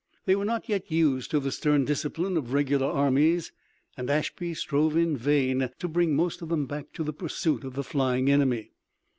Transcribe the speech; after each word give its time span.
They 0.25 0.35
were 0.35 0.45
not 0.45 0.67
yet 0.67 0.89
used 0.89 1.29
to 1.29 1.39
the 1.39 1.51
stern 1.51 1.85
discipline 1.85 2.35
of 2.35 2.53
regular 2.53 2.87
armies 2.87 3.51
and 3.95 4.09
Ashby 4.09 4.55
strove 4.55 4.95
in 4.97 5.15
vain 5.15 5.69
to 5.77 5.87
bring 5.87 6.15
most 6.15 6.41
of 6.41 6.49
them 6.49 6.65
back 6.65 6.91
to 6.93 7.03
the 7.03 7.13
pursuit 7.13 7.63
of 7.63 7.75
the 7.75 7.83
flying 7.83 8.27
enemy. 8.27 8.71